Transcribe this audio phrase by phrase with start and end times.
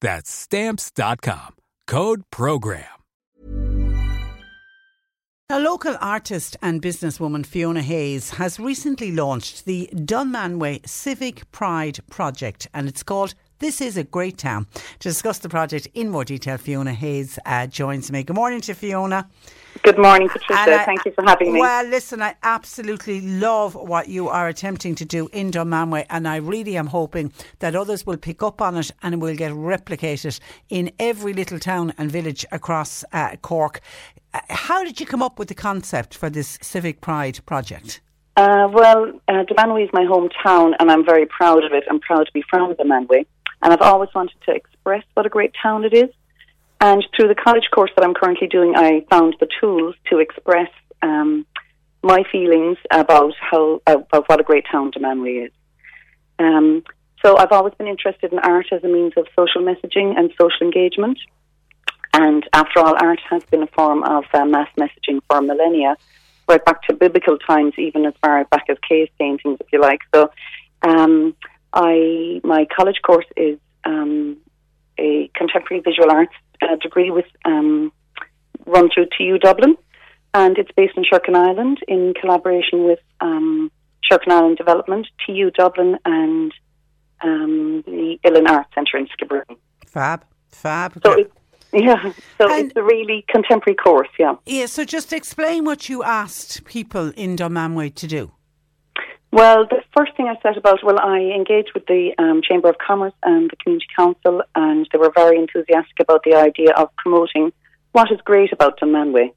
[0.00, 1.56] That's Stamps.com.
[1.86, 2.84] Code PROGRAM.
[5.48, 12.66] A local artist and businesswoman, Fiona Hayes, has recently launched the Dunmanway Civic Pride Project,
[12.74, 14.66] and it's called this is a great town.
[15.00, 18.22] To discuss the project in more detail, Fiona Hayes uh, joins me.
[18.22, 19.28] Good morning to Fiona.
[19.82, 20.80] Good morning, Patricia.
[20.80, 21.60] I, Thank you for having me.
[21.60, 26.36] Well, listen, I absolutely love what you are attempting to do in Dunmanway, and I
[26.36, 30.92] really am hoping that others will pick up on it and will get replicated in
[30.98, 33.80] every little town and village across uh, Cork.
[34.32, 38.00] Uh, how did you come up with the concept for this Civic Pride project?
[38.36, 41.84] Uh, well, uh, Dunmanway is my hometown, and I'm very proud of it.
[41.88, 43.26] I'm proud to be from Dunmanway.
[43.66, 46.10] And I've always wanted to express what a great town it is.
[46.80, 50.70] And through the college course that I'm currently doing, I found the tools to express
[51.02, 51.44] um,
[52.00, 55.52] my feelings about how about what a great town Dunmanway is.
[56.38, 56.84] Um,
[57.24, 60.64] so I've always been interested in art as a means of social messaging and social
[60.64, 61.18] engagement.
[62.12, 65.96] And after all, art has been a form of uh, mass messaging for millennia,
[66.48, 70.02] right back to biblical times, even as far back as cave paintings, if you like.
[70.14, 70.30] So
[70.82, 71.34] um,
[71.76, 74.38] I my college course is um,
[74.98, 76.32] a contemporary visual arts
[76.62, 77.92] uh, degree with um,
[78.64, 79.76] run through TU Dublin,
[80.32, 83.70] and it's based in Sherkin Island in collaboration with um,
[84.10, 86.52] Sherkin Development, TU Dublin, and
[87.22, 89.56] um, the Uillinn Arts Centre in Skibbereen.
[89.86, 90.98] Fab, fab.
[91.04, 91.32] So it,
[91.74, 94.08] yeah, so and it's a really contemporary course.
[94.18, 94.36] Yeah.
[94.46, 94.64] Yeah.
[94.64, 98.32] So just explain what you asked people in Dunmanway to do.
[99.32, 102.78] Well, the first thing I said about, well, I engaged with the um, Chamber of
[102.78, 107.52] Commerce and the Community Council, and they were very enthusiastic about the idea of promoting
[107.92, 109.32] what is great about Dunmanway.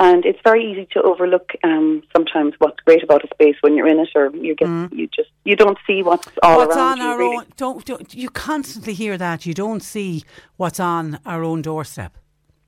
[0.00, 3.88] And it's very easy to overlook um, sometimes what's great about a space when you're
[3.88, 4.92] in it, or you get mm.
[4.92, 7.04] you just you don't see what's all what's around on you.
[7.04, 7.36] Our really.
[7.38, 10.22] own, don't, don't you constantly hear that you don't see
[10.56, 12.16] what's on our own doorstep.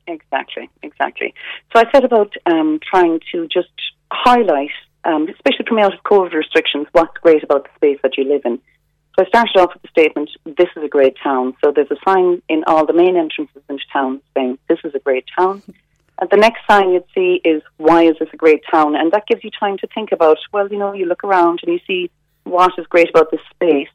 [0.09, 1.33] Exactly, exactly.
[1.73, 3.71] So I set about um, trying to just
[4.13, 4.71] highlight
[5.05, 8.43] um, especially coming out of COVID restrictions, what's great about the space that you live
[8.45, 8.61] in.
[9.19, 11.55] So I started off with the statement, this is a great town.
[11.63, 15.01] So there's a sign in all the main entrances into town saying, this is a
[15.01, 15.63] great town.
[16.21, 18.95] And the next sign you'd see is, why is this a great town?
[18.95, 21.73] And that gives you time to think about, well, you know, you look around and
[21.73, 22.11] you see
[22.45, 23.89] what is great about this space.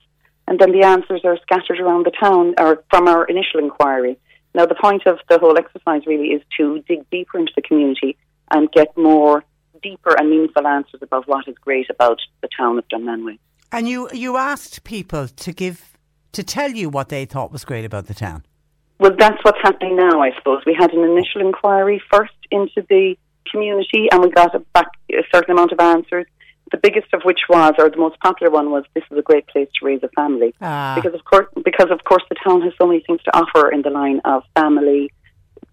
[0.48, 4.18] And then the answers are scattered around the town or from our initial inquiry.
[4.54, 8.18] Now, the point of the whole exercise really is to dig deeper into the community
[8.52, 9.44] and get more
[9.88, 13.38] deeper and meaningful answers about what is great about the town of Dunmanway.
[13.72, 15.78] And you, you asked people to give
[16.32, 18.44] to tell you what they thought was great about the town.
[19.00, 20.64] Well, that's what's happening now, I suppose.
[20.66, 23.16] We had an initial inquiry first into the
[23.50, 26.26] community, and we got a back a certain amount of answers.
[26.72, 29.48] The biggest of which was, or the most popular one was, "This is a great
[29.48, 30.94] place to raise a family," ah.
[30.96, 33.82] because of course, because of course, the town has so many things to offer in
[33.82, 35.12] the line of family,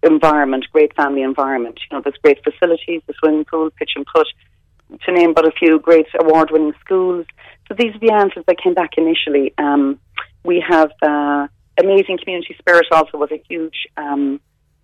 [0.03, 1.79] environment, great family environment.
[1.89, 4.27] You know, there's great facilities, the swimming pool, pitch and putt,
[5.05, 7.25] to name but a few, great award-winning schools.
[7.67, 9.53] So these are the answers that came back initially.
[9.57, 9.99] Um,
[10.43, 11.47] we have uh,
[11.79, 14.39] amazing community spirit also was a huge um,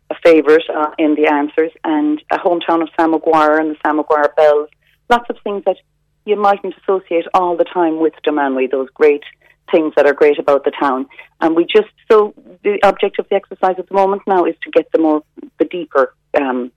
[0.10, 3.98] a favourite uh, in the answers, and a hometown of Sam Maguire and the Sam
[3.98, 4.69] Maguire Bells.
[5.07, 5.77] Lots of things that
[6.25, 9.24] you mightn't associate all the time with Dunmanway, those great
[9.71, 11.06] things that are great about the town.
[11.42, 12.33] And we just so
[12.63, 15.24] the object of the exercise at the moment now is to get the more
[15.60, 16.71] the deeper um,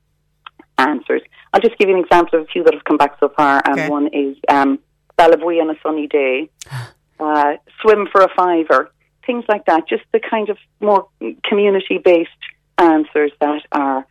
[0.78, 1.22] answers.
[1.52, 3.62] I'll just give you an example of a few that have come back so far.
[3.66, 3.88] Um, Okay.
[3.88, 4.78] One is um,
[5.18, 6.50] Ballabuidhe on a sunny day,
[7.20, 8.90] uh, swim for a fiver,
[9.26, 9.88] things like that.
[9.88, 11.08] Just the kind of more
[11.44, 12.30] community-based
[12.78, 14.06] answers that are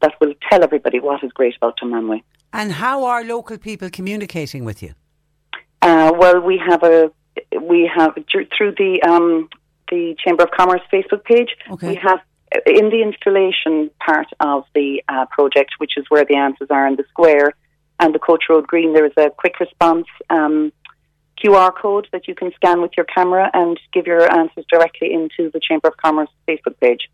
[0.00, 2.22] that will tell everybody what is great about Dunmanway.
[2.52, 4.94] And how are local people communicating with you?
[5.82, 7.12] Uh, well, we have a
[7.60, 9.48] we have through the um,
[9.90, 11.48] the Chamber of Commerce Facebook page.
[11.70, 11.88] Okay.
[11.90, 12.20] We have
[12.54, 16.86] uh, in the installation part of the uh, project, which is where the answers are
[16.86, 17.52] in the square
[17.98, 18.92] and the Coach Road Green.
[18.92, 20.72] There is a quick response um,
[21.42, 25.50] QR code that you can scan with your camera and give your answers directly into
[25.50, 27.08] the Chamber of Commerce Facebook page.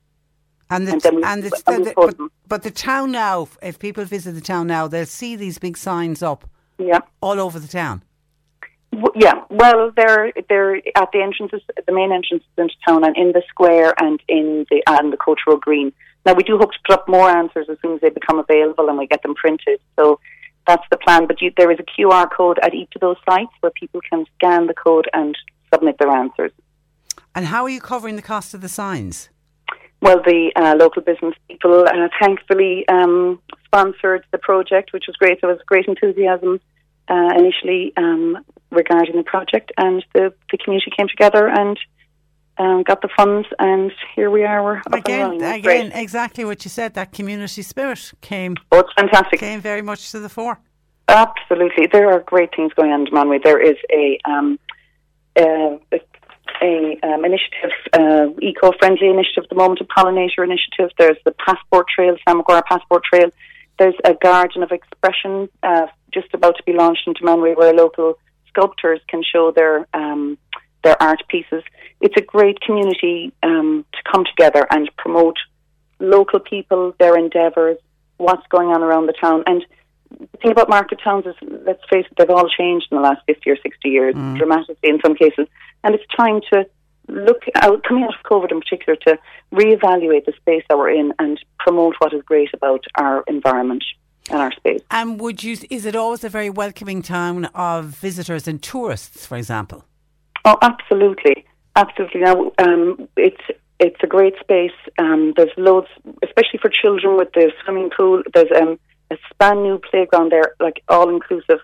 [0.69, 2.17] And the, And then we- and and the- but,
[2.49, 6.23] but the town now, if people visit the town now, they'll see these big signs
[6.23, 6.45] up
[6.79, 6.99] Yeah.
[7.21, 8.03] all over the town.
[9.15, 13.43] Yeah, well, they're they're at the entrances, the main entrances into town, and in the
[13.49, 15.93] square and in the and the Road Green.
[16.25, 18.89] Now we do hope to put up more answers as soon as they become available
[18.89, 19.81] and we get them printed.
[19.97, 20.19] So
[20.67, 21.27] that's the plan.
[21.27, 24.25] But you, there is a QR code at each of those sites where people can
[24.37, 25.37] scan the code and
[25.73, 26.53] submit their answers.
[27.35, 29.29] And how are you covering the cost of the signs?
[30.01, 35.41] Well, the uh, local business people uh, thankfully um, sponsored the project, which was great.
[35.41, 36.61] There was great enthusiasm
[37.09, 38.39] uh, initially um,
[38.71, 41.79] regarding the project, and the, the community came together and
[42.59, 44.63] um, got the funds, and here we are.
[44.63, 45.35] We're Again.
[45.35, 45.93] Again, great.
[45.95, 46.95] exactly what you said.
[46.95, 49.41] That community spirit came Oh, it's fantastic.
[49.41, 50.59] came very much to the fore.
[51.09, 53.43] Absolutely, there are great things going on in Manway.
[53.43, 54.59] There is a um,
[55.37, 55.77] uh,
[56.63, 60.91] a, um, initiative, uh, eco-friendly initiative at the moment, a pollinator initiative.
[60.99, 63.31] There's the passport trail, Sam Maguire passport trail.
[63.79, 67.77] There's a garden of expression uh, just about to be launched in Manway, where a
[67.77, 68.19] local
[68.57, 70.39] sculptors can show their um,
[70.83, 71.63] their art pieces.
[72.01, 75.37] It's a great community um, to come together and promote
[75.99, 77.79] local people, their endeavours,
[78.19, 79.65] what's going on around the town, and
[80.11, 81.35] the thing about market towns is,
[81.67, 85.01] let's face it, they've all changed in the last 50 or 60 years, dramatically in
[85.05, 85.49] some cases.
[85.83, 86.67] And it's time to
[87.09, 89.19] look out, coming out of COVID in particular, to
[89.53, 93.85] reevaluate the space that we're in and promote what is great about our environment
[94.31, 94.81] and our space.
[94.91, 95.57] And would you?
[95.71, 99.85] Is it always a very welcoming town of visitors and tourists, for example?
[100.45, 101.45] Oh, absolutely,
[101.75, 102.21] absolutely.
[102.23, 103.43] Now, um, it's
[103.79, 104.71] it's a great space.
[104.99, 105.89] Um, there's loads,
[106.23, 108.23] especially for children with the swimming pool.
[108.33, 108.79] There's um,
[109.11, 111.59] a span new playground there, like all inclusive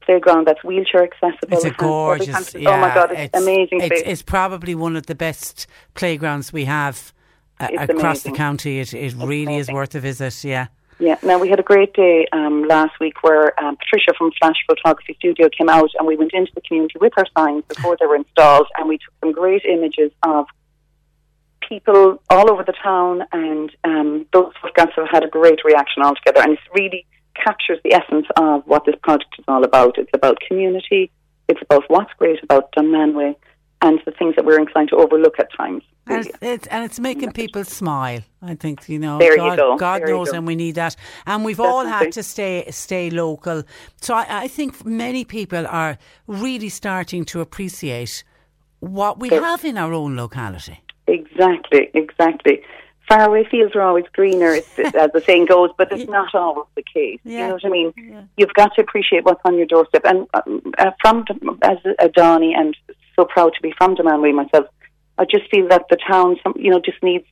[0.00, 1.56] playground that's wheelchair accessible.
[1.56, 2.54] It's a It has every gorgeous.
[2.54, 6.64] yeah, oh my god, it's, amazing It's, it's probably one of the best playgrounds we
[6.64, 7.12] have
[7.60, 8.32] uh, It's across amazing.
[8.32, 8.80] the county.
[8.80, 10.42] It it really is worth a visit.
[10.44, 10.68] Yeah.
[11.00, 11.16] Yeah.
[11.22, 15.14] Now we had a great day um, last week where um, Patricia from Flash Photography
[15.18, 18.16] Studio came out and we went into the community with her signs before they were
[18.16, 20.44] installed and we took some great images of
[21.66, 26.42] people all over the town and um, those photographs have had a great reaction altogether
[26.42, 29.96] and it really captures the essence of what this project is all about.
[29.96, 31.10] It's about community.
[31.48, 33.36] It's about what's great about Dunmanway
[33.80, 35.82] and the things that we're inclined to overlook at times.
[36.10, 38.20] And it's, it's and it's making people smile.
[38.42, 39.18] I think you know.
[39.18, 39.76] There you God, go.
[39.76, 40.36] God There you knows, go.
[40.38, 40.96] and we need that.
[41.26, 43.62] And we've all had to stay stay local.
[44.00, 48.24] So I, I think many people are really starting to appreciate
[48.80, 49.42] what we Yes.
[49.42, 50.80] have in our own locality.
[51.06, 52.62] Exactly, exactly.
[53.08, 54.52] Faraway fields are always greener,
[54.94, 57.18] as the saying goes, but it's not always the case.
[57.24, 57.38] Yeah.
[57.40, 58.28] You know what I mean?
[58.36, 60.02] You've got to appreciate what's on your doorstep.
[60.04, 61.24] And um, uh, from
[61.62, 62.76] as a Donny, and
[63.16, 64.66] so proud to be from Dunmanway myself,
[65.20, 67.26] I just feel that the town, some, you know, just needs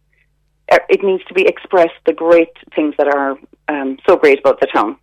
[0.71, 4.61] uh, it needs to be expressed the great things that are um, so great about
[4.61, 4.97] the town.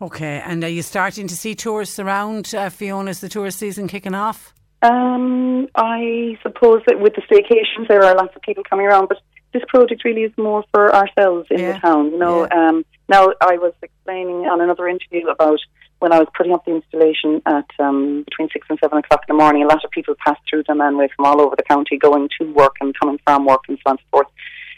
[0.00, 3.10] Okay, and are you starting to see tourists around, uh, Fiona?
[3.10, 4.54] Is the tourist season kicking off?
[4.82, 9.18] Um, I suppose that with the staycations, there are lots of people coming around, but
[9.52, 11.72] this project really is more for ourselves in Yeah.
[11.74, 12.10] the town.
[12.10, 12.68] You know, Yeah.
[12.68, 15.60] um, now I was explaining on another interview about
[16.04, 19.34] when I was putting up the installation at um, between six and seven o'clock in
[19.34, 19.62] the morning.
[19.62, 22.74] A lot of people passed through Dunmanway from all over the county, going to work
[22.82, 24.26] and coming from work and so on and so forth.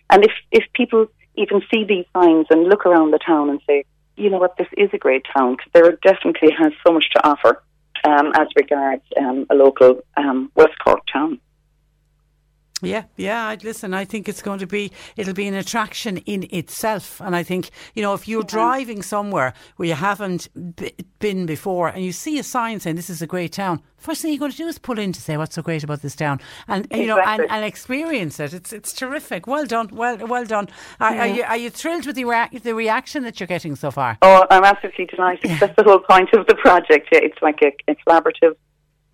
[0.09, 3.85] And if if people even see these signs and look around the town and say,
[4.17, 7.27] you know what, this is a great town because there definitely has so much to
[7.27, 7.61] offer
[8.05, 11.41] um, as regards um, a local um, West Cork town.
[12.83, 13.49] Yeah, yeah.
[13.49, 13.95] I'd listen.
[13.95, 14.93] I think it's going to be.
[15.17, 19.55] It'll be an attraction in itself, and I think you know if you're driving somewhere
[19.77, 23.27] where you haven't b- been before, and you see a sign saying this is a
[23.27, 25.63] great town, first thing you're going to do is pull in to say what's so
[25.63, 28.53] great about this town, and you know, and, and experience it.
[28.53, 29.47] It's it's terrific.
[29.47, 29.89] Well done.
[29.93, 30.69] Well well done.
[31.01, 33.91] Are, are you are you thrilled with the rea- the reaction that you're getting so
[33.91, 34.19] far?
[34.21, 35.51] Oh, I'm absolutely delighted.
[35.61, 37.09] That's the whole point of the project.
[37.11, 38.55] Yeah, it's like a, a collaborative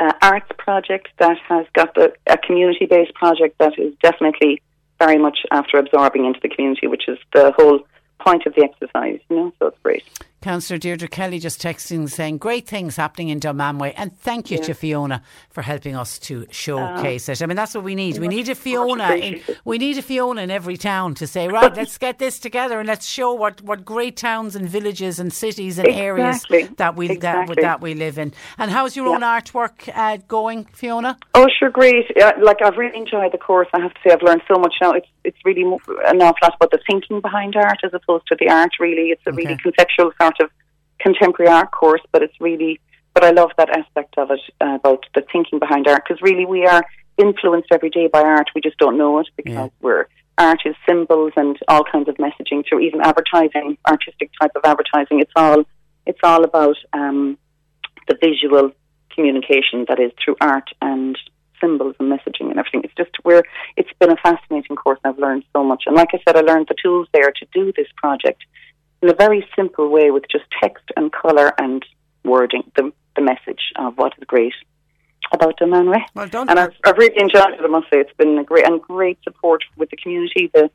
[0.03, 4.61] uh, arts project that has got the, a community-based project that is definitely
[4.99, 7.81] very much after absorbing into the community, which is the whole
[8.19, 10.05] point of the exercise, you know, so it's great.
[10.43, 14.65] Councillor Deirdre Kelly just texting saying great things happening in Dunmanway and thank you yeah.
[14.65, 17.43] to Fiona for helping us to showcase uh, it.
[17.43, 18.19] I mean that's what we need.
[18.19, 21.75] We need a Fiona in, we need a Fiona in every town to say right
[21.75, 25.79] let's get this together and let's show what, what great towns and villages and cities
[25.79, 26.07] and exactly.
[26.07, 27.55] areas that we exactly.
[27.57, 28.33] that, that we live in.
[28.59, 29.15] And how's your yeah.
[29.15, 31.19] own artwork uh, going, Fiona?
[31.35, 32.07] Oh sure, great.
[32.17, 33.69] Yeah, like I've really enjoyed the course.
[33.73, 34.93] I have to say I've learned so much now.
[34.93, 38.49] It's it's really an awful lot about the thinking behind art as opposed to the
[38.49, 38.71] art.
[38.81, 39.43] Really, it's a okay.
[39.43, 40.51] really conceptual sort of
[41.01, 42.81] contemporary art course, but it's really,
[43.15, 46.47] but I love that aspect of it uh, about the thinking behind art because really
[46.47, 46.83] we are
[47.19, 48.51] influenced every day by art.
[48.55, 49.69] We just don't know it because yeah.
[49.81, 50.07] we're
[50.39, 55.21] art is symbols and all kinds of messaging through even advertising, artistic type of advertising.
[55.21, 55.65] It's all
[56.07, 57.39] it's all about um,
[58.09, 58.73] the visual
[59.15, 61.17] communication that is through art and
[61.61, 62.83] symbols and messaging and everything.
[62.83, 63.45] It's just where
[63.77, 65.85] it's been a fascinating course and I've learned so much.
[65.87, 68.43] And like I said, I learned the tools there to do this project
[69.03, 71.85] in a very simple way with just text and colour and
[72.25, 74.55] wording, the, the message of what is great
[75.33, 76.03] about Dunmanway.
[76.15, 76.49] Well done.
[76.49, 78.01] And I've, I've, really enjoyed it, I must say.
[78.01, 80.51] It's been a great and great support with the community.
[80.55, 80.71] The,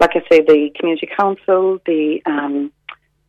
[0.00, 2.72] like I say, the community council, the um,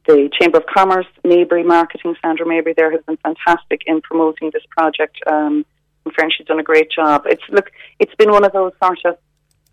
[0.08, 4.64] the Chamber of Commerce, Maybury Marketing, Sandra Maybury there has been fantastic in promoting this
[4.76, 5.18] project.
[5.28, 5.66] Um,
[6.06, 7.24] and French has done a great job.
[7.26, 9.18] It's look, it's been one of those sort of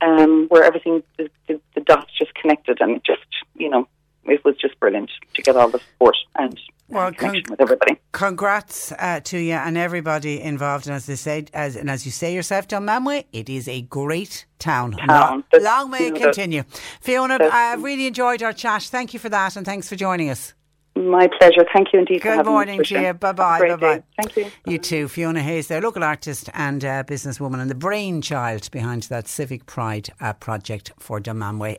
[0.02, 3.88] um, where everything the, the, the dots just connected and it just you know
[4.28, 7.99] it was just brilliant to get all the support and well, con- with everybody.
[8.12, 10.87] Congrats uh, to you and everybody involved.
[10.87, 14.47] And as they say, as and as you say yourself, Dunmanway, it is a great
[14.59, 14.92] town.
[14.92, 15.45] town.
[15.52, 16.62] Long, long may it continue.
[17.00, 18.83] Fiona, I've really enjoyed our chat.
[18.83, 20.54] Thank you for that, and thanks for joining us.
[20.95, 21.66] My pleasure.
[21.75, 22.23] Thank you indeed.
[22.23, 23.12] Good morning to you.
[23.12, 23.59] Bye bye.
[23.59, 24.02] Bye bye.
[24.16, 24.50] Thank you.
[24.64, 25.09] You too.
[25.09, 30.09] Fiona Hayes, their local artist and uh, businesswoman, and the brainchild behind that Civic Pride
[30.21, 31.78] uh, project for Dunmanway.